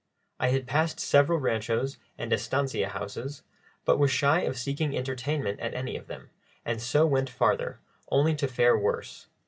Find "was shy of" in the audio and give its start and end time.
3.99-4.57